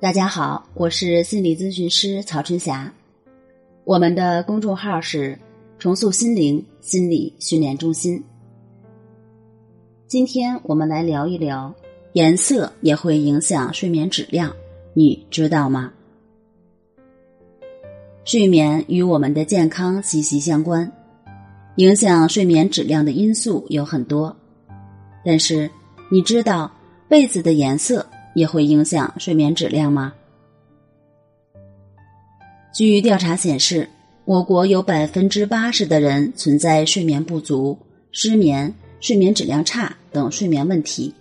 [0.00, 2.92] 大家好，我是心理咨询师曹春霞。
[3.82, 5.36] 我们的公众号是
[5.76, 8.22] “重塑心灵心理训练中心”。
[10.06, 11.74] 今天我们来聊一聊，
[12.12, 14.54] 颜色也会影响睡眠质量，
[14.94, 15.92] 你知道吗？
[18.24, 20.92] 睡眠与我们的健康息息相关，
[21.74, 24.36] 影响睡眠质量的因素有很多，
[25.24, 25.68] 但是
[26.08, 26.70] 你知道
[27.08, 28.06] 被子的颜色？
[28.38, 30.14] 也会影响睡眠质量吗？
[32.72, 33.88] 据调查显示，
[34.24, 37.76] 我国有百分之八十的人存在睡眠不足、
[38.12, 41.12] 失眠、睡眠质量差等睡眠问题。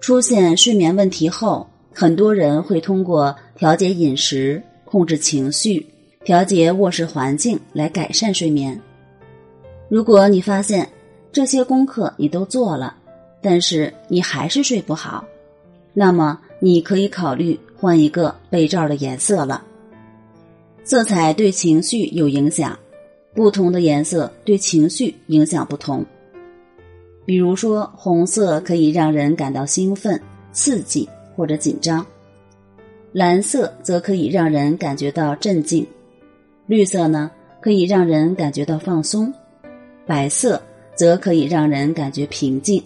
[0.00, 5.84] 出现睡眠问题后，很多人会通过调节饮食、控制情绪、
[6.24, 8.80] 调节卧室环境来改善睡眠。
[9.88, 10.88] 如果你发现
[11.32, 12.96] 这些功课你都做了，
[13.42, 15.24] 但是你还是睡不好。
[15.92, 19.64] 那么，你可以考虑换一个被罩的颜色了。
[20.84, 22.78] 色彩对情绪有影响，
[23.34, 26.04] 不同的颜色对情绪影响不同。
[27.24, 30.20] 比如说，红色可以让人感到兴奋、
[30.52, 32.04] 刺激或者紧张；
[33.12, 35.84] 蓝色则可以让人感觉到镇静；
[36.66, 39.32] 绿色呢，可以让人感觉到放松；
[40.06, 40.60] 白色
[40.96, 42.82] 则可以让人感觉平静。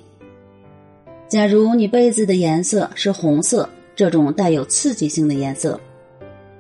[1.26, 5.80] 假如你被子的颜色是红色，这种带有刺激性的颜色，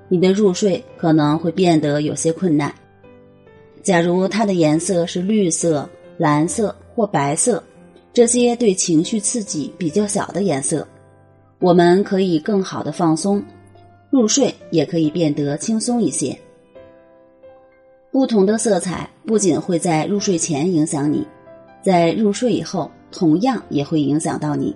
[0.08, 2.74] 你的入睡可能会变得有些困难。
[3.82, 7.62] 假如它的颜色是绿色、蓝色或白色，
[8.12, 10.86] 这些对情绪刺激比较小的颜色，
[11.60, 13.44] 我们可以更好的放松，
[14.10, 16.36] 入睡也可以变得轻松一些。
[18.10, 21.24] 不同的色彩不仅会在入睡前影响你，
[21.82, 22.90] 在入睡以后。
[23.14, 24.74] 同样也会影响到你。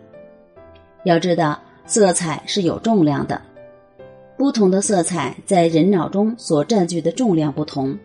[1.02, 3.42] 要知道，色彩是有重量的，
[4.36, 7.98] 不同的色彩在人脑中所占据的重量不同。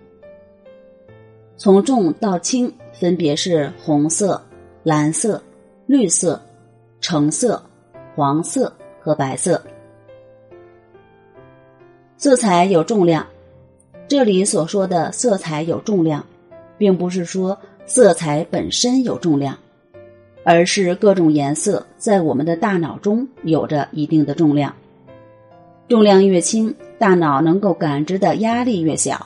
[1.56, 4.42] 从重到轻，分别是红色、
[4.82, 5.42] 蓝色、
[5.86, 6.42] 绿色、
[7.00, 7.62] 橙色、
[8.16, 9.64] 黄色和白色。
[12.18, 13.26] 色彩有重量，
[14.08, 16.26] 这里所说的色彩有重量，
[16.78, 17.56] 并不是说
[17.86, 19.56] 色彩本身有重量。
[20.44, 24.76] 而是各种颜色在我们的大脑中有着一定的重量，
[25.88, 29.26] 重量越轻，大脑能够感知的压力越小，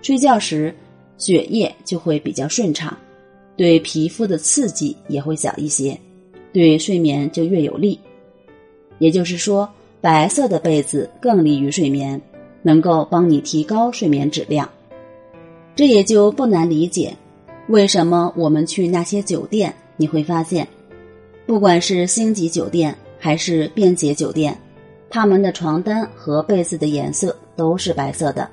[0.00, 0.74] 睡觉时
[1.18, 2.96] 血液就会比较顺畅，
[3.56, 5.98] 对皮肤的刺激也会小一些，
[6.52, 7.98] 对睡眠就越有利。
[8.98, 9.68] 也就是说，
[10.00, 12.20] 白色的被子更利于睡眠，
[12.62, 14.68] 能够帮你提高睡眠质量。
[15.74, 17.12] 这也就不难理解，
[17.66, 19.74] 为什么我们去那些酒店。
[19.96, 20.66] 你会发现，
[21.46, 24.58] 不管是星级酒店还是便捷酒店，
[25.08, 28.48] 他们的床单和被子的颜色都是白色的。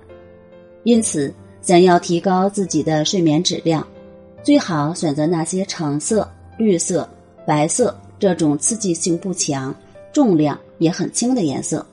[0.83, 3.85] 因此，想要提高自己的睡眠质量，
[4.43, 7.07] 最好选择那些橙色、绿色、
[7.45, 9.73] 白色这种刺激性不强、
[10.11, 11.85] 重量也很轻的颜色。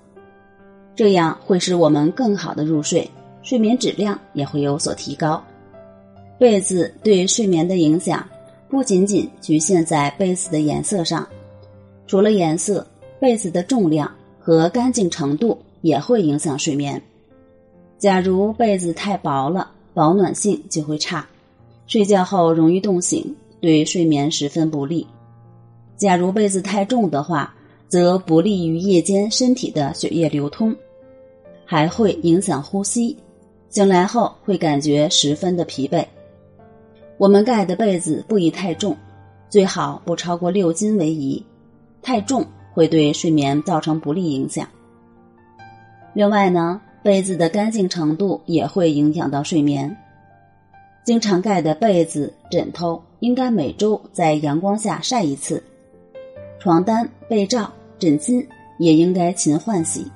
[0.95, 3.09] 这样会使我们更好的入睡，
[3.43, 5.43] 睡眠质量也会有所提高。
[6.39, 8.27] 被子对睡眠的影响。
[8.69, 11.27] 不仅仅局限在被子的颜色上，
[12.07, 12.87] 除了颜色，
[13.19, 17.01] 被子的重量和干净程度也会影响睡眠。
[17.99, 21.27] 假如被子太薄了，保暖性就会差，
[21.87, 25.07] 睡觉后容易冻醒，对睡眠十分不利。
[25.97, 27.55] 假如被子太重的话，
[27.89, 30.77] 则不利于夜间身体的血液流通，
[31.65, 33.17] 还会影响呼吸，
[33.71, 36.05] 醒来后会感觉十分的疲惫。
[37.19, 38.97] 我们盖的被子不宜太重，
[39.51, 41.45] 最好不超过六斤为宜。
[42.01, 44.69] 太重会对睡眠造成不利影响。
[46.15, 49.95] 另外呢，被子的干净程度也会影响到睡眠。
[51.05, 55.61] 经常盖的被子、枕头应该每周在阳光下晒一次。
[56.61, 58.47] 床单、被罩、枕巾
[58.79, 60.07] 也应该勤换洗。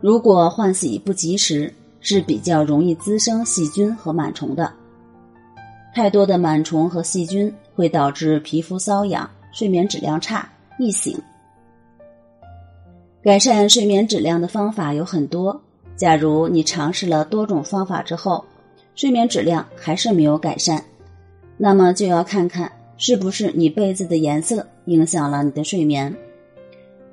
[0.00, 4.72] 如果换洗不及时，是比较容易滋生细菌和螨虫的。
[5.92, 10.48] 太多的螨虫和细菌会导致皮肤瘙痒、睡眠质量差、
[10.78, 11.20] 易醒。
[13.22, 15.60] 改善睡眠质量的方法有很多。
[15.96, 18.44] 假如你尝试了多种方法之后，
[18.94, 20.82] 睡眠质量还是没有改善，
[21.58, 26.14] 那么就要看看是不是你被子的颜色影响了你的睡眠。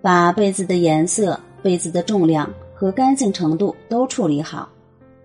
[0.02, 4.70] 把被子的颜色、被子的重量和干净程度都处理好，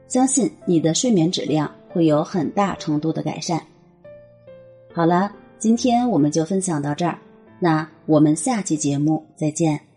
[0.08, 1.70] 相信你的睡眠质量。
[1.92, 3.60] 会有很大程度的改善。
[4.92, 7.18] 好了，今天我们就分享到这儿，
[7.58, 9.91] 那我们下期节目再见。